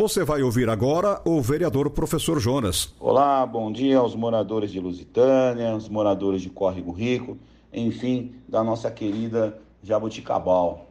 Você 0.00 0.24
vai 0.24 0.42
ouvir 0.42 0.66
agora 0.70 1.20
o 1.26 1.42
vereador 1.42 1.90
professor 1.90 2.40
Jonas. 2.40 2.94
Olá, 2.98 3.44
bom 3.44 3.70
dia 3.70 3.98
aos 3.98 4.14
moradores 4.14 4.72
de 4.72 4.80
Lusitânia, 4.80 5.76
os 5.76 5.90
moradores 5.90 6.40
de 6.40 6.48
Córrego 6.48 6.90
Rico, 6.90 7.36
enfim, 7.70 8.34
da 8.48 8.64
nossa 8.64 8.90
querida 8.90 9.60
Jabuticabal. 9.82 10.88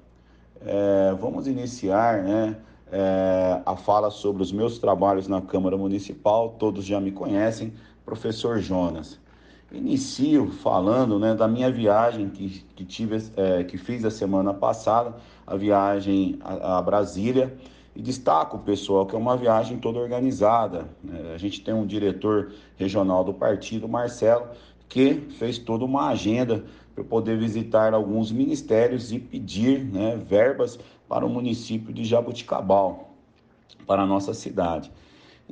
É, 0.64 1.16
vamos 1.20 1.48
iniciar 1.48 2.22
né, 2.22 2.58
é, 2.92 3.60
a 3.66 3.76
fala 3.76 4.12
sobre 4.12 4.44
os 4.44 4.52
meus 4.52 4.78
trabalhos 4.78 5.28
na 5.28 5.42
Câmara 5.42 5.76
Municipal, 5.76 6.56
todos 6.60 6.86
já 6.86 7.02
me 7.02 7.12
conhecem, 7.12 7.74
professor 8.06 8.60
Jonas. 8.60 9.20
Inicio 9.72 10.52
falando 10.52 11.18
né, 11.18 11.34
da 11.34 11.48
minha 11.48 11.72
viagem 11.72 12.30
que, 12.30 12.64
que, 12.76 12.86
tive, 12.86 13.24
é, 13.36 13.64
que 13.64 13.76
fiz 13.76 14.06
a 14.06 14.12
semana 14.12 14.54
passada, 14.54 15.16
a 15.48 15.56
viagem 15.56 16.38
a, 16.42 16.78
a 16.78 16.82
Brasília, 16.84 17.58
e 18.00 18.02
destaco, 18.02 18.58
pessoal, 18.60 19.06
que 19.06 19.14
é 19.14 19.20
uma 19.20 19.36
viagem 19.36 19.78
toda 19.78 20.00
organizada. 20.00 20.88
Né? 21.04 21.34
A 21.36 21.38
gente 21.38 21.60
tem 21.60 21.74
um 21.74 21.86
diretor 21.86 22.54
regional 22.78 23.26
do 23.26 23.34
partido, 23.34 23.90
Marcelo, 23.90 24.48
que 24.88 25.16
fez 25.32 25.58
toda 25.58 25.84
uma 25.84 26.08
agenda 26.08 26.64
para 26.96 27.04
poder 27.04 27.38
visitar 27.38 27.94
alguns 27.94 28.32
ministérios 28.32 29.12
e 29.12 29.20
pedir 29.20 29.84
né, 29.84 30.16
verbas 30.16 30.80
para 31.10 31.26
o 31.26 31.30
município 31.30 31.94
de 31.94 32.06
Jabuticabal, 32.06 33.14
para 33.86 34.04
a 34.04 34.06
nossa 34.06 34.34
cidade. 34.34 34.90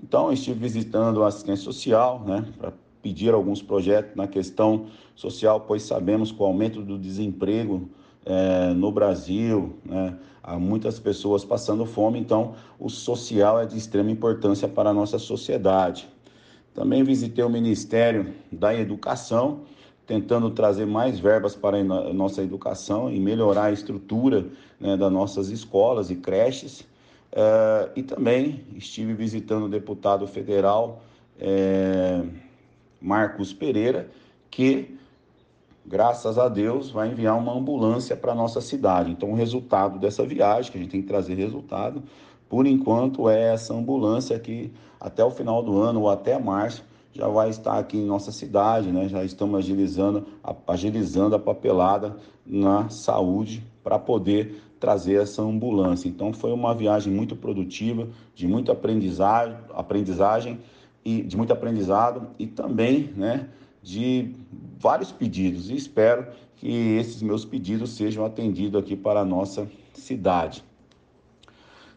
Então, 0.02 0.32
estive 0.32 0.58
visitando 0.58 1.26
a 1.26 1.28
assistência 1.28 1.66
social, 1.66 2.24
né, 2.26 2.46
para 2.58 2.72
pedir 3.02 3.34
alguns 3.34 3.62
projetos 3.62 4.16
na 4.16 4.26
questão 4.26 4.86
social, 5.18 5.60
pois 5.60 5.84
sabemos 5.84 6.32
que 6.32 6.42
o 6.42 6.46
aumento 6.46 6.82
do 6.82 6.98
desemprego 6.98 7.90
é, 8.30 8.74
no 8.74 8.92
Brasil, 8.92 9.78
né, 9.86 10.18
há 10.44 10.60
muitas 10.60 11.00
pessoas 11.00 11.46
passando 11.46 11.86
fome, 11.86 12.20
então 12.20 12.56
o 12.78 12.90
social 12.90 13.58
é 13.60 13.66
de 13.66 13.78
extrema 13.78 14.12
importância 14.12 14.68
para 14.68 14.90
a 14.90 14.94
nossa 14.94 15.18
sociedade. 15.18 16.10
Também 16.74 17.04
visitei 17.04 17.44
o 17.44 17.50
Ministério 17.50 18.34
da 18.52 18.76
Educação, 18.76 19.62
tentando 20.06 20.52
trazer 20.52 20.86
mais 20.86 21.20
verbas 21.20 21.56
para 21.56 21.78
a 21.78 22.14
nossa 22.14 22.42
educação 22.44 23.10
e 23.10 23.18
melhorar 23.20 23.66
a 23.66 23.72
estrutura 23.72 24.46
né, 24.80 24.98
das 24.98 25.12
nossas 25.12 25.50
escolas 25.50 26.10
e 26.10 26.16
creches. 26.16 26.82
Uh, 27.32 27.92
e 27.96 28.04
também 28.04 28.64
estive 28.76 29.14
visitando 29.14 29.66
o 29.66 29.70
deputado 29.70 30.26
federal 30.28 31.02
é, 31.40 32.24
Marcos 33.02 33.54
Pereira, 33.54 34.10
que 34.50 34.98
graças 35.88 36.38
a 36.38 36.50
Deus, 36.50 36.90
vai 36.90 37.10
enviar 37.10 37.38
uma 37.38 37.58
ambulância 37.58 38.16
para 38.16 38.34
a 38.34 38.36
nossa 38.36 38.60
cidade. 38.60 39.12
Então, 39.12 39.32
o 39.32 39.36
resultado 39.36 39.98
dessa 39.98 40.26
viagem, 40.26 40.72
que 40.72 40.78
a 40.78 40.82
gente 40.82 40.92
tem 40.92 41.02
que 41.02 41.08
trazer 41.08 41.36
resultado, 41.36 42.04
por 42.50 42.66
enquanto 42.66 43.30
é 43.30 43.54
essa 43.54 43.74
ambulância 43.74 44.38
que 44.38 44.72
até 45.00 45.24
o 45.24 45.32
final 45.32 45.64
do 45.64 45.82
ano 45.82 46.02
ou 46.02 46.10
até 46.10 46.38
março 46.38 46.84
já 47.14 47.28
vai 47.28 47.50
estar 47.50 47.78
aqui 47.80 47.98
em 47.98 48.06
nossa 48.06 48.32
cidade, 48.32 48.92
né? 48.92 49.08
Já 49.08 49.24
estamos 49.24 49.58
agilizando, 49.58 50.26
agilizando 50.68 51.36
a 51.36 51.40
papelada 51.40 52.16
na 52.46 52.90
saúde 52.90 53.66
para 53.84 53.98
poder 53.98 54.62
trazer 54.80 55.22
essa 55.22 55.42
ambulância. 55.42 56.08
Então 56.08 56.32
foi 56.32 56.52
uma 56.52 56.76
viagem 56.76 57.12
muito 57.12 57.36
produtiva, 57.36 58.08
de 58.36 58.48
muita 58.48 58.74
aprendizagem, 58.74 59.58
aprendizagem 59.74 60.60
e 61.04 61.24
de 61.24 61.36
muito 61.36 61.52
aprendizado 61.52 62.28
e 62.38 62.46
também, 62.46 63.12
né, 63.16 63.48
de 63.82 64.36
vários 64.80 65.12
pedidos 65.12 65.70
e 65.70 65.76
espero 65.76 66.28
que 66.56 66.96
esses 66.98 67.22
meus 67.22 67.44
pedidos 67.44 67.92
sejam 67.92 68.26
atendidos 68.26 68.82
aqui 68.82 68.96
para 68.96 69.22
a 69.22 69.26
nossa 69.26 69.70
cidade. 69.94 70.64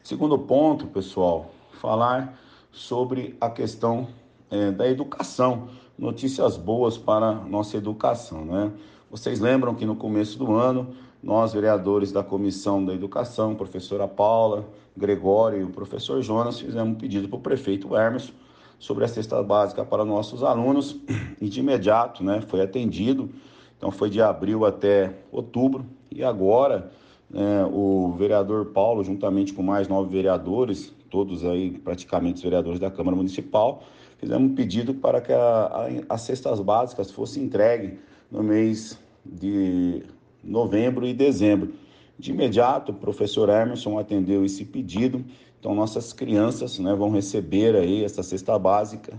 Segundo 0.02 0.38
ponto, 0.38 0.86
pessoal, 0.86 1.52
falar 1.80 2.38
sobre 2.72 3.36
a 3.40 3.50
questão 3.50 4.08
é, 4.50 4.70
da 4.70 4.88
educação, 4.88 5.68
notícias 5.98 6.56
boas 6.56 6.96
para 6.96 7.32
nossa 7.32 7.76
educação, 7.76 8.44
né? 8.44 8.72
Vocês 9.10 9.40
lembram 9.40 9.74
que 9.74 9.84
no 9.84 9.96
começo 9.96 10.38
do 10.38 10.52
ano, 10.54 10.94
nós, 11.22 11.52
vereadores 11.52 12.12
da 12.12 12.22
Comissão 12.22 12.84
da 12.84 12.94
Educação, 12.94 13.54
professora 13.54 14.06
Paula, 14.06 14.68
Gregório 14.96 15.60
e 15.60 15.64
o 15.64 15.70
professor 15.70 16.22
Jonas, 16.22 16.60
fizemos 16.60 16.92
um 16.92 16.94
pedido 16.94 17.28
para 17.28 17.36
o 17.36 17.40
prefeito 17.40 17.94
Hermes 17.96 18.32
sobre 18.80 19.04
a 19.04 19.08
cesta 19.08 19.40
básica 19.42 19.84
para 19.84 20.04
nossos 20.04 20.42
alunos 20.42 20.98
e 21.40 21.48
de 21.48 21.60
imediato 21.60 22.24
né, 22.24 22.40
foi 22.48 22.62
atendido. 22.62 23.30
Então 23.76 23.90
foi 23.90 24.10
de 24.10 24.20
abril 24.20 24.64
até 24.64 25.14
outubro 25.30 25.86
e 26.10 26.24
agora 26.24 26.90
né, 27.30 27.64
o 27.70 28.12
vereador 28.18 28.66
Paulo, 28.66 29.04
juntamente 29.04 29.52
com 29.52 29.62
mais 29.62 29.86
nove 29.86 30.10
vereadores, 30.10 30.92
todos 31.08 31.44
aí 31.44 31.70
praticamente 31.70 32.36
os 32.36 32.42
vereadores 32.42 32.80
da 32.80 32.90
Câmara 32.90 33.16
Municipal, 33.16 33.82
fizemos 34.18 34.50
um 34.50 34.54
pedido 34.54 34.94
para 34.94 35.20
que 35.20 35.32
a, 35.32 35.36
a, 35.38 36.14
as 36.14 36.22
cestas 36.22 36.58
básicas 36.58 37.10
fossem 37.10 37.44
entregues 37.44 37.98
no 38.30 38.42
mês 38.42 38.98
de 39.24 40.02
novembro 40.42 41.06
e 41.06 41.12
dezembro. 41.12 41.74
De 42.20 42.30
imediato, 42.30 42.92
o 42.92 42.94
professor 42.94 43.48
Emerson 43.48 43.98
atendeu 43.98 44.44
esse 44.44 44.64
pedido 44.64 45.24
então, 45.60 45.74
nossas 45.74 46.14
crianças 46.14 46.78
né, 46.78 46.94
vão 46.94 47.10
receber 47.10 47.76
aí 47.76 48.02
essa 48.02 48.22
cesta 48.22 48.58
básica 48.58 49.12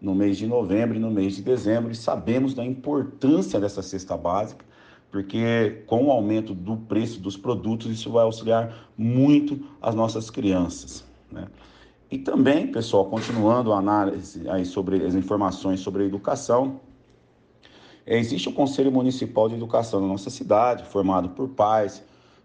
no 0.00 0.12
mês 0.12 0.36
de 0.36 0.44
novembro 0.44 0.96
e 0.96 1.00
no 1.00 1.08
mês 1.08 1.36
de 1.36 1.42
dezembro, 1.42 1.92
e 1.92 1.94
sabemos 1.94 2.52
da 2.52 2.64
importância 2.64 3.60
dessa 3.60 3.80
cesta 3.80 4.16
básica, 4.16 4.64
porque 5.08 5.84
com 5.86 6.06
o 6.06 6.10
aumento 6.10 6.52
do 6.52 6.76
preço 6.76 7.20
dos 7.20 7.36
produtos, 7.36 7.92
isso 7.92 8.10
vai 8.10 8.24
auxiliar 8.24 8.90
muito 8.98 9.64
as 9.80 9.94
nossas 9.94 10.28
crianças. 10.28 11.04
Né? 11.30 11.46
E 12.10 12.18
também, 12.18 12.66
pessoal, 12.66 13.04
continuando 13.04 13.72
a 13.72 13.78
análise 13.78 14.48
aí 14.50 14.64
sobre 14.64 15.06
as 15.06 15.14
informações 15.14 15.78
sobre 15.78 16.02
a 16.02 16.06
educação, 16.06 16.80
existe 18.04 18.48
o 18.48 18.52
Conselho 18.52 18.90
Municipal 18.90 19.48
de 19.48 19.54
Educação 19.54 20.00
na 20.00 20.08
nossa 20.08 20.28
cidade, 20.28 20.84
formado 20.86 21.28
por 21.28 21.50
pais, 21.50 22.02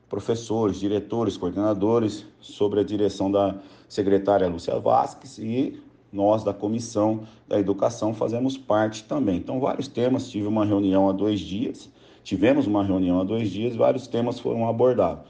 professores, 0.10 0.80
diretores, 0.80 1.38
coordenadores, 1.38 2.26
sobre 2.40 2.80
a 2.80 2.84
direção 2.84 3.32
da 3.32 3.56
secretária 3.88 4.48
Lúcia 4.48 4.80
Vasques 4.80 5.38
e 5.38 5.82
nós 6.12 6.44
da 6.44 6.54
Comissão 6.54 7.22
da 7.48 7.60
Educação 7.60 8.14
fazemos 8.14 8.58
parte 8.58 9.04
também. 9.04 9.38
Então, 9.38 9.60
vários 9.60 9.88
temas, 9.88 10.30
tive 10.30 10.48
uma 10.48 10.66
reunião 10.66 11.10
há 11.10 11.12
dois 11.12 11.40
dias, 11.40 11.90
tivemos 12.24 12.66
uma 12.66 12.84
reunião 12.84 13.20
há 13.20 13.24
dois 13.24 13.50
dias, 13.50 13.76
vários 13.76 14.08
temas 14.08 14.40
foram 14.40 14.68
abordados. 14.68 15.24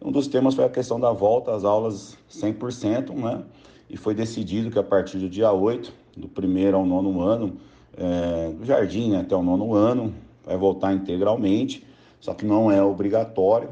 Um 0.00 0.12
dos 0.12 0.28
temas 0.28 0.54
foi 0.54 0.64
a 0.64 0.68
questão 0.68 1.00
da 1.00 1.10
volta 1.10 1.54
às 1.54 1.64
aulas 1.64 2.16
100%, 2.30 3.10
né? 3.14 3.42
E 3.90 3.96
foi 3.96 4.14
decidido 4.14 4.70
que 4.70 4.78
a 4.78 4.82
partir 4.82 5.18
do 5.18 5.28
dia 5.28 5.50
8, 5.50 5.92
do 6.16 6.28
primeiro 6.28 6.76
ao 6.76 6.86
nono 6.86 7.20
ano, 7.22 7.56
é, 7.96 8.52
do 8.52 8.64
jardim 8.64 9.16
até 9.16 9.34
o 9.34 9.42
nono 9.42 9.74
ano, 9.74 10.14
vai 10.44 10.56
voltar 10.56 10.92
integralmente, 10.92 11.84
só 12.20 12.34
que 12.34 12.44
não 12.44 12.70
é 12.70 12.82
obrigatório, 12.82 13.70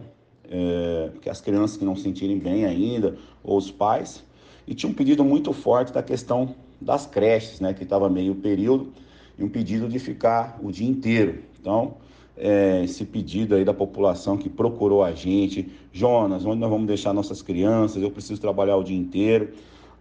é, 0.51 1.11
que 1.21 1.31
as 1.31 1.41
crianças 1.41 1.77
que 1.77 1.85
não 1.85 1.97
se 1.97 2.03
sentirem 2.03 2.39
bem 2.39 2.65
ainda, 2.65 3.17
ou 3.43 3.57
os 3.57 3.71
pais. 3.71 4.25
E 4.67 4.75
tinha 4.75 4.91
um 4.91 4.95
pedido 4.95 5.25
muito 5.25 5.53
forte 5.53 5.93
da 5.93 6.03
questão 6.03 6.55
das 6.81 7.07
creches, 7.07 7.61
né, 7.61 7.73
que 7.73 7.85
estava 7.85 8.09
meio 8.09 8.35
período, 8.35 8.93
e 9.39 9.45
um 9.45 9.49
pedido 9.49 9.89
de 9.89 9.99
ficar 9.99 10.59
o 10.63 10.71
dia 10.71 10.89
inteiro. 10.89 11.43
Então, 11.61 11.95
é, 12.37 12.83
esse 12.85 13.05
pedido 13.05 13.55
aí 13.55 13.65
da 13.65 13.73
população 13.73 14.37
que 14.37 14.49
procurou 14.49 15.03
a 15.03 15.13
gente, 15.13 15.71
Jonas, 15.93 16.45
onde 16.45 16.61
nós 16.61 16.71
vamos 16.71 16.87
deixar 16.87 17.13
nossas 17.13 17.41
crianças? 17.41 18.03
Eu 18.03 18.11
preciso 18.11 18.41
trabalhar 18.41 18.77
o 18.77 18.85
dia 18.85 18.97
inteiro. 18.97 19.53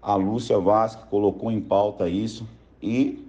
A 0.02 0.16
Lúcia 0.16 0.60
Vasque 0.60 1.08
colocou 1.10 1.52
em 1.52 1.62
pauta 1.62 2.10
isso 2.10 2.48
e 2.82 3.26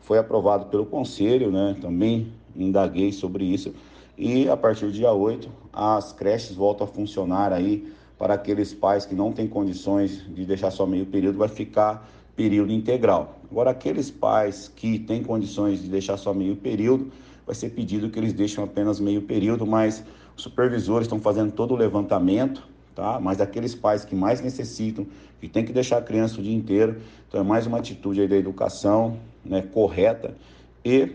foi 0.00 0.18
aprovado 0.18 0.66
pelo 0.66 0.86
conselho, 0.86 1.50
né? 1.50 1.76
Também 1.80 2.32
indaguei 2.56 3.12
sobre 3.12 3.44
isso 3.44 3.74
e 4.22 4.50
a 4.50 4.56
partir 4.56 4.84
do 4.84 4.92
dia 4.92 5.10
8, 5.10 5.48
as 5.72 6.12
creches 6.12 6.54
voltam 6.54 6.86
a 6.86 6.90
funcionar 6.90 7.54
aí 7.54 7.90
para 8.18 8.34
aqueles 8.34 8.74
pais 8.74 9.06
que 9.06 9.14
não 9.14 9.32
têm 9.32 9.48
condições 9.48 10.22
de 10.34 10.44
deixar 10.44 10.70
só 10.70 10.84
meio 10.84 11.06
período, 11.06 11.38
vai 11.38 11.48
ficar 11.48 12.06
período 12.36 12.70
integral. 12.70 13.38
Agora, 13.50 13.70
aqueles 13.70 14.10
pais 14.10 14.70
que 14.76 14.98
têm 14.98 15.22
condições 15.22 15.82
de 15.82 15.88
deixar 15.88 16.18
só 16.18 16.34
meio 16.34 16.54
período, 16.54 17.10
vai 17.46 17.54
ser 17.54 17.70
pedido 17.70 18.10
que 18.10 18.18
eles 18.18 18.34
deixem 18.34 18.62
apenas 18.62 19.00
meio 19.00 19.22
período, 19.22 19.66
mas 19.66 20.04
os 20.36 20.42
supervisores 20.42 21.06
estão 21.06 21.18
fazendo 21.18 21.52
todo 21.52 21.72
o 21.72 21.76
levantamento, 21.76 22.68
tá? 22.94 23.18
Mas 23.18 23.38
daqueles 23.38 23.74
pais 23.74 24.04
que 24.04 24.14
mais 24.14 24.42
necessitam, 24.42 25.06
que 25.40 25.48
tem 25.48 25.64
que 25.64 25.72
deixar 25.72 25.96
a 25.96 26.02
criança 26.02 26.38
o 26.38 26.42
dia 26.42 26.54
inteiro. 26.54 27.00
Então 27.26 27.40
é 27.40 27.42
mais 27.42 27.66
uma 27.66 27.78
atitude 27.78 28.20
aí 28.20 28.28
da 28.28 28.36
educação, 28.36 29.16
né, 29.42 29.62
correta 29.62 30.34
e 30.84 31.10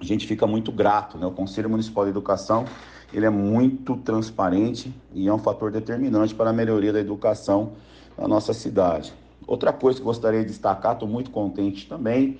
a 0.00 0.04
gente 0.04 0.26
fica 0.26 0.46
muito 0.46 0.70
grato, 0.70 1.16
né? 1.18 1.26
O 1.26 1.30
Conselho 1.30 1.70
Municipal 1.70 2.04
de 2.04 2.10
Educação, 2.10 2.64
ele 3.12 3.24
é 3.24 3.30
muito 3.30 3.96
transparente 3.96 4.94
e 5.12 5.26
é 5.26 5.32
um 5.32 5.38
fator 5.38 5.70
determinante 5.70 6.34
para 6.34 6.50
a 6.50 6.52
melhoria 6.52 6.92
da 6.92 7.00
educação 7.00 7.72
na 8.16 8.28
nossa 8.28 8.52
cidade. 8.52 9.12
Outra 9.46 9.72
coisa 9.72 9.98
que 9.98 10.04
gostaria 10.04 10.40
de 10.40 10.46
destacar, 10.46 10.94
estou 10.94 11.08
muito 11.08 11.30
contente 11.30 11.88
também, 11.88 12.38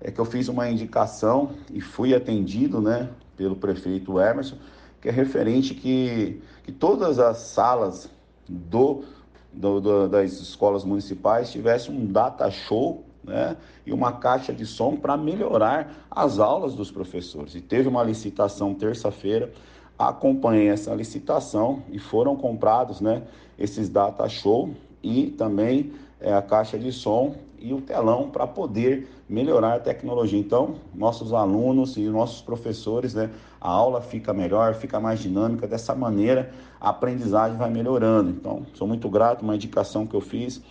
é 0.00 0.10
que 0.10 0.18
eu 0.18 0.24
fiz 0.24 0.48
uma 0.48 0.68
indicação 0.68 1.50
e 1.72 1.80
fui 1.80 2.14
atendido, 2.14 2.80
né, 2.80 3.08
pelo 3.36 3.56
prefeito 3.56 4.20
Emerson, 4.20 4.56
que 5.00 5.08
é 5.08 5.12
referente 5.12 5.74
que, 5.74 6.40
que 6.64 6.72
todas 6.72 7.18
as 7.18 7.38
salas 7.38 8.10
do, 8.48 9.04
do, 9.52 9.80
do 9.80 10.08
das 10.08 10.32
escolas 10.32 10.84
municipais 10.84 11.50
tivessem 11.50 11.94
um 11.94 12.06
data 12.06 12.50
show 12.50 13.04
né, 13.26 13.56
e 13.84 13.92
uma 13.92 14.12
caixa 14.12 14.52
de 14.52 14.64
som 14.64 14.96
para 14.96 15.16
melhorar 15.16 16.06
as 16.10 16.38
aulas 16.38 16.74
dos 16.74 16.90
professores. 16.90 17.54
E 17.54 17.60
teve 17.60 17.88
uma 17.88 18.02
licitação 18.02 18.74
terça-feira, 18.74 19.52
acompanhei 19.98 20.68
essa 20.68 20.94
licitação 20.94 21.82
e 21.90 21.98
foram 21.98 22.36
comprados 22.36 23.00
né, 23.00 23.22
esses 23.58 23.88
data 23.88 24.28
show 24.28 24.70
e 25.02 25.30
também 25.30 25.92
é, 26.20 26.32
a 26.32 26.42
caixa 26.42 26.78
de 26.78 26.92
som 26.92 27.34
e 27.58 27.72
o 27.72 27.80
telão 27.80 28.30
para 28.30 28.46
poder 28.46 29.08
melhorar 29.28 29.74
a 29.74 29.80
tecnologia. 29.80 30.38
Então, 30.38 30.76
nossos 30.94 31.32
alunos 31.32 31.96
e 31.96 32.02
nossos 32.02 32.40
professores, 32.40 33.14
né, 33.14 33.30
a 33.60 33.70
aula 33.70 34.00
fica 34.00 34.32
melhor, 34.32 34.74
fica 34.74 35.00
mais 35.00 35.20
dinâmica. 35.20 35.66
Dessa 35.66 35.94
maneira, 35.94 36.52
a 36.80 36.90
aprendizagem 36.90 37.56
vai 37.56 37.70
melhorando. 37.70 38.30
Então, 38.30 38.66
sou 38.74 38.86
muito 38.86 39.08
grato, 39.08 39.42
uma 39.42 39.54
indicação 39.54 40.06
que 40.06 40.14
eu 40.14 40.20
fiz 40.20 40.62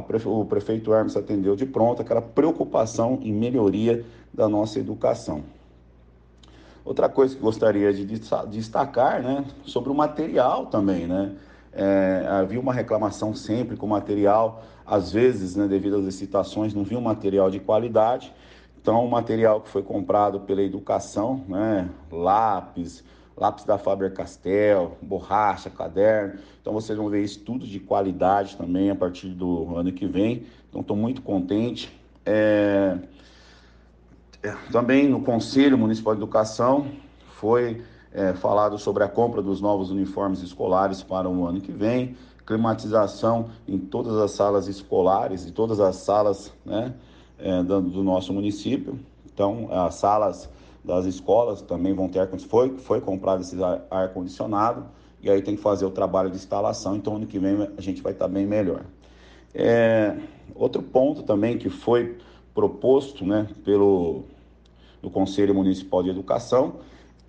prefe... 0.00 0.28
o 0.28 0.44
prefeito 0.44 0.94
Hermes 0.94 1.16
atendeu 1.16 1.56
de 1.56 1.66
pronto 1.66 2.00
aquela 2.00 2.22
preocupação 2.22 3.18
em 3.20 3.32
melhoria 3.32 4.04
da 4.32 4.48
nossa 4.48 4.78
educação. 4.78 5.42
Outra 6.84 7.08
coisa 7.08 7.34
que 7.36 7.40
gostaria 7.40 7.92
de 7.92 8.04
destacar, 8.48 9.22
né, 9.22 9.44
sobre 9.64 9.90
o 9.90 9.94
material 9.94 10.66
também, 10.66 11.06
né, 11.06 11.32
é, 11.72 12.26
havia 12.28 12.58
uma 12.58 12.72
reclamação 12.72 13.34
sempre 13.34 13.76
com 13.76 13.86
o 13.86 13.88
material, 13.88 14.64
às 14.84 15.12
vezes, 15.12 15.54
né, 15.54 15.68
devido 15.68 15.96
às 15.96 16.04
licitações, 16.04 16.74
não 16.74 16.84
vinha 16.84 16.98
um 16.98 17.02
material 17.02 17.50
de 17.50 17.60
qualidade, 17.60 18.32
então 18.80 19.04
o 19.04 19.10
material 19.10 19.60
que 19.60 19.68
foi 19.68 19.82
comprado 19.82 20.40
pela 20.40 20.60
educação, 20.60 21.42
né, 21.48 21.88
lápis, 22.10 23.04
lápis 23.36 23.64
da 23.64 23.78
Faber-Castell, 23.78 24.96
borracha, 25.02 25.70
caderno. 25.70 26.38
Então 26.60 26.72
vocês 26.72 26.96
vão 26.96 27.08
ver 27.08 27.22
isso 27.22 27.40
tudo 27.40 27.66
de 27.66 27.80
qualidade 27.80 28.56
também 28.56 28.90
a 28.90 28.94
partir 28.94 29.28
do 29.28 29.76
ano 29.76 29.92
que 29.92 30.06
vem. 30.06 30.46
Então 30.68 30.80
estou 30.80 30.96
muito 30.96 31.22
contente. 31.22 31.98
É... 32.24 32.98
É, 34.42 34.56
também 34.72 35.08
no 35.08 35.22
Conselho 35.22 35.78
Municipal 35.78 36.14
de 36.14 36.20
Educação 36.20 36.88
foi 37.36 37.80
é, 38.12 38.32
falado 38.32 38.76
sobre 38.76 39.04
a 39.04 39.08
compra 39.08 39.40
dos 39.40 39.60
novos 39.60 39.90
uniformes 39.90 40.42
escolares 40.42 41.00
para 41.00 41.28
o 41.28 41.46
ano 41.46 41.60
que 41.60 41.70
vem, 41.70 42.16
climatização 42.44 43.50
em 43.68 43.78
todas 43.78 44.16
as 44.16 44.32
salas 44.32 44.66
escolares 44.66 45.46
e 45.46 45.52
todas 45.52 45.78
as 45.78 45.94
salas 45.96 46.52
né, 46.64 46.92
é, 47.38 47.62
do 47.62 48.02
nosso 48.02 48.32
município. 48.32 48.98
Então, 49.32 49.68
as 49.70 49.94
salas 49.94 50.50
das 50.84 51.04
escolas 51.04 51.62
também 51.62 51.94
vão 51.94 52.08
ter 52.08 52.28
foi 52.48 52.76
foi 52.78 53.00
comprado 53.00 53.42
esse 53.42 53.56
ar 53.90 54.12
condicionado 54.12 54.86
e 55.22 55.30
aí 55.30 55.40
tem 55.40 55.54
que 55.54 55.62
fazer 55.62 55.84
o 55.84 55.90
trabalho 55.90 56.30
de 56.30 56.36
instalação. 56.36 56.96
Então 56.96 57.16
ano 57.16 57.26
que 57.26 57.38
vem 57.38 57.68
a 57.76 57.80
gente 57.80 58.02
vai 58.02 58.12
estar 58.12 58.28
bem 58.28 58.46
melhor. 58.46 58.84
É, 59.54 60.16
outro 60.54 60.82
ponto 60.82 61.22
também 61.22 61.58
que 61.58 61.68
foi 61.68 62.18
proposto, 62.54 63.24
né, 63.24 63.48
pelo 63.64 64.24
do 65.00 65.10
Conselho 65.10 65.54
Municipal 65.54 66.02
de 66.02 66.10
Educação 66.10 66.76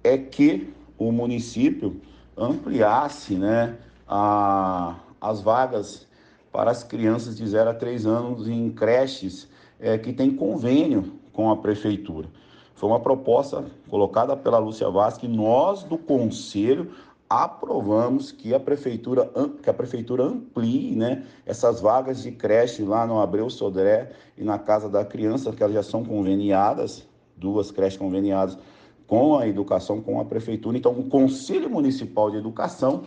é 0.03 0.17
que 0.17 0.71
o 0.97 1.11
município 1.11 1.99
ampliasse, 2.37 3.35
né, 3.35 3.77
a, 4.07 4.95
as 5.19 5.41
vagas 5.41 6.07
para 6.51 6.69
as 6.69 6.83
crianças 6.83 7.35
de 7.35 7.47
0 7.47 7.71
a 7.71 7.73
3 7.73 8.05
anos 8.05 8.47
em 8.47 8.69
creches 8.69 9.49
é, 9.79 9.97
que 9.97 10.13
tem 10.13 10.35
convênio 10.35 11.13
com 11.31 11.49
a 11.49 11.57
prefeitura. 11.57 12.27
Foi 12.83 12.89
uma 12.89 12.99
proposta 12.99 13.63
colocada 13.89 14.35
pela 14.35 14.57
Lúcia 14.57 14.89
Vaz 14.89 15.15
que 15.15 15.25
nós 15.25 15.83
do 15.83 15.97
conselho 15.97 16.91
aprovamos 17.29 18.29
que 18.29 18.53
a 18.53 18.59
prefeitura 18.59 19.31
que 19.61 19.69
a 19.69 19.73
prefeitura 19.73 20.23
amplie, 20.23 20.93
né, 20.93 21.23
essas 21.45 21.79
vagas 21.79 22.23
de 22.23 22.31
creche 22.33 22.83
lá 22.83 23.07
no 23.07 23.21
Abreu 23.21 23.49
Sodré 23.49 24.11
e 24.37 24.43
na 24.43 24.59
Casa 24.59 24.89
da 24.89 25.05
Criança, 25.05 25.53
que 25.53 25.63
elas 25.63 25.73
já 25.73 25.81
são 25.81 26.03
conveniadas, 26.03 27.07
duas 27.37 27.71
creches 27.71 27.97
conveniadas 27.97 28.57
com 29.07 29.37
a 29.37 29.47
educação, 29.47 30.01
com 30.01 30.19
a 30.19 30.25
prefeitura. 30.25 30.77
Então, 30.77 30.91
o 30.91 31.05
Conselho 31.05 31.69
Municipal 31.69 32.29
de 32.29 32.35
Educação 32.35 33.03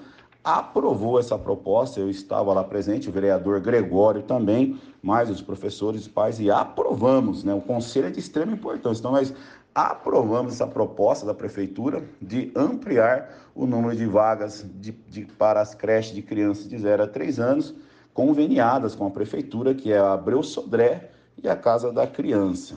aprovou 0.47 1.19
essa 1.19 1.37
proposta. 1.37 1.99
Eu 1.99 2.09
estava 2.09 2.53
lá 2.53 2.63
presente, 2.63 3.09
o 3.09 3.13
vereador 3.13 3.59
Gregório 3.59 4.23
também, 4.23 4.81
mais 5.03 5.29
os 5.29 5.43
professores 5.43 6.07
e 6.07 6.09
pais, 6.09 6.39
e 6.39 6.49
aprovamos, 6.49 7.43
né? 7.43 7.53
O 7.53 7.61
conselho 7.61 8.07
é 8.07 8.11
de 8.11 8.21
extrema 8.21 8.53
importância. 8.53 9.01
Então, 9.01 9.11
nós 9.11 9.35
aprovamos 9.75 10.53
essa 10.53 10.67
proposta 10.67 11.27
da 11.27 11.35
prefeitura 11.35 12.05
de 12.23 12.53
ampliar 12.55 13.29
o 13.57 13.67
número 13.67 13.97
de 13.97 14.07
vagas 14.07 14.65
de, 14.77 14.93
de, 14.93 15.25
para 15.25 15.61
as 15.61 15.75
creches 15.75 16.15
de 16.15 16.23
crianças 16.23 16.69
de 16.69 16.79
0 16.79 17.03
a 17.03 17.07
3 17.09 17.41
anos, 17.41 17.75
conveniadas 18.15 18.95
com 18.95 19.05
a 19.05 19.11
prefeitura, 19.11 19.75
que 19.75 19.93
é 19.93 19.99
a 19.99 20.13
Abreu 20.13 20.45
Sodré 20.45 21.11
e 21.43 21.49
a 21.49 21.57
Casa 21.57 21.93
da 21.93 22.07
Criança. 22.07 22.77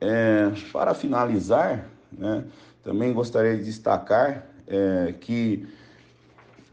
É, 0.00 0.52
para 0.72 0.94
finalizar, 0.94 1.86
né, 2.12 2.44
também 2.84 3.12
gostaria 3.12 3.56
de 3.56 3.64
destacar 3.64 4.46
é, 4.68 5.14
que 5.20 5.66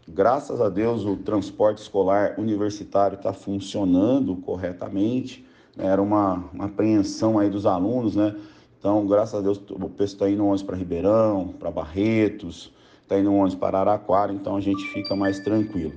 Graças 0.08 0.60
a 0.60 0.68
Deus, 0.68 1.06
o 1.06 1.16
transporte 1.16 1.82
escolar 1.82 2.36
universitário 2.38 3.16
está 3.16 3.32
funcionando 3.32 4.36
corretamente. 4.36 5.46
Né? 5.76 5.86
Era 5.86 6.02
uma, 6.02 6.44
uma 6.54 6.66
apreensão 6.66 7.40
aí 7.40 7.50
dos 7.50 7.66
alunos, 7.66 8.16
né? 8.16 8.36
Então, 8.78 9.08
graças 9.08 9.36
a 9.36 9.42
Deus, 9.42 9.58
o 9.58 9.90
pessoal 9.90 10.28
está 10.28 10.30
indo 10.30 10.44
ônibus 10.44 10.62
para 10.62 10.76
Ribeirão, 10.76 11.56
para 11.58 11.72
Barretos, 11.72 12.70
está 13.02 13.18
indo 13.18 13.34
ônibus 13.34 13.56
para 13.56 13.80
Araquara, 13.80 14.34
então 14.34 14.58
a 14.58 14.60
gente 14.60 14.84
fica 14.90 15.16
mais 15.16 15.40
tranquilo. 15.40 15.94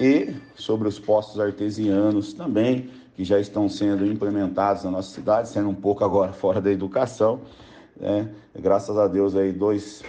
E 0.00 0.34
sobre 0.54 0.88
os 0.88 0.98
postos 0.98 1.38
artesianos 1.38 2.32
também, 2.32 2.88
que 3.14 3.24
já 3.24 3.38
estão 3.38 3.68
sendo 3.68 4.06
implementados 4.06 4.84
na 4.84 4.90
nossa 4.90 5.14
cidade, 5.14 5.50
sendo 5.50 5.68
um 5.68 5.74
pouco 5.74 6.02
agora 6.02 6.32
fora 6.32 6.62
da 6.62 6.72
educação, 6.72 7.42
né? 8.00 8.30
Graças 8.58 8.96
a 8.96 9.06
Deus 9.06 9.36
aí 9.36 9.52
dois 9.52 10.02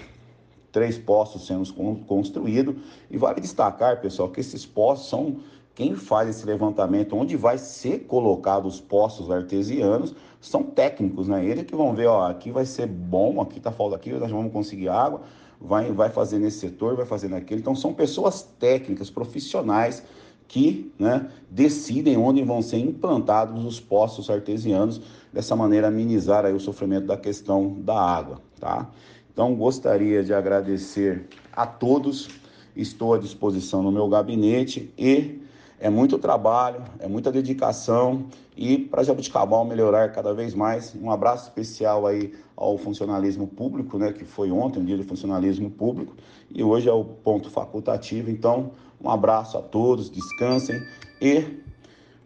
três 0.72 0.98
postos 0.98 1.48
sendo 1.48 1.74
construídos. 2.06 2.76
E 3.10 3.18
vale 3.18 3.42
destacar, 3.42 4.02
pessoal, 4.02 4.30
que 4.30 4.40
esses 4.40 4.66
postos 4.66 5.10
são 5.10 5.38
quem 5.80 5.96
faz 5.96 6.28
esse 6.28 6.46
levantamento, 6.46 7.16
onde 7.16 7.38
vai 7.38 7.58
ser 7.58 8.00
colocados 8.00 8.76
os 8.76 8.82
postos 8.82 9.32
artesianos, 9.32 10.14
são 10.42 10.62
técnicos, 10.62 11.30
né? 11.30 11.46
Eles 11.46 11.64
que 11.64 11.74
vão 11.74 11.94
ver, 11.94 12.08
ó, 12.08 12.28
aqui 12.28 12.52
vai 12.52 12.66
ser 12.66 12.86
bom, 12.86 13.40
aqui 13.40 13.62
tá 13.62 13.72
falta 13.72 13.96
aqui, 13.96 14.12
nós 14.12 14.30
vamos 14.30 14.52
conseguir 14.52 14.90
água, 14.90 15.22
vai, 15.60 15.90
vai 15.92 16.10
fazer 16.10 16.38
nesse 16.38 16.60
setor, 16.60 16.98
vai 16.98 17.06
fazer 17.06 17.30
naquele. 17.30 17.62
Então 17.62 17.76
são 17.76 17.94
pessoas 17.94 18.42
técnicas, 18.60 19.10
profissionais 19.10 20.04
que 20.50 20.92
né, 21.00 21.30
decidem 21.50 22.18
onde 22.18 22.44
vão 22.44 22.62
ser 22.62 22.80
implantados 22.80 23.64
os 23.64 23.80
postos 23.80 24.30
artesianos, 24.30 25.00
dessa 25.32 25.56
maneira 25.56 25.88
amenizar 25.88 26.44
aí 26.44 26.54
o 26.54 26.60
sofrimento 26.60 27.06
da 27.06 27.16
questão 27.16 27.76
da 27.80 27.98
água, 27.98 28.42
tá? 28.60 28.90
Então, 29.40 29.56
gostaria 29.56 30.22
de 30.22 30.34
agradecer 30.34 31.26
a 31.54 31.66
todos. 31.66 32.28
Estou 32.76 33.14
à 33.14 33.18
disposição 33.18 33.82
no 33.82 33.90
meu 33.90 34.06
gabinete 34.10 34.94
e 34.98 35.40
é 35.80 35.90
muito 35.90 36.18
trabalho, 36.18 36.84
é 37.00 37.08
muita 37.08 37.32
dedicação 37.32 38.26
e 38.58 38.78
para 38.78 39.02
Jabuticabal 39.02 39.64
melhorar 39.64 40.12
cada 40.12 40.34
vez 40.34 40.54
mais. 40.54 40.94
Um 40.94 41.10
abraço 41.10 41.46
especial 41.46 42.06
aí 42.06 42.34
ao 42.54 42.78
funcionalismo 42.78 43.48
público, 43.48 43.98
né, 43.98 44.12
que 44.12 44.26
foi 44.26 44.52
ontem, 44.52 44.82
um 44.82 44.84
dia 44.84 44.98
de 44.98 45.04
funcionalismo 45.04 45.72
público, 45.72 46.18
e 46.54 46.62
hoje 46.62 46.90
é 46.90 46.94
o 46.94 47.06
ponto 47.06 47.50
facultativo. 47.50 48.30
Então, 48.30 48.72
um 49.02 49.10
abraço 49.10 49.58
a 49.58 49.62
todos, 49.62 50.10
descansem 50.10 50.86
e 51.22 51.46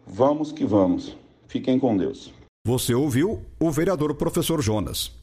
vamos 0.04 0.50
que 0.50 0.64
vamos. 0.64 1.16
Fiquem 1.46 1.78
com 1.78 1.96
Deus. 1.96 2.34
Você 2.66 2.92
ouviu 2.92 3.40
o 3.60 3.70
vereador 3.70 4.16
professor 4.16 4.60
Jonas. 4.60 5.22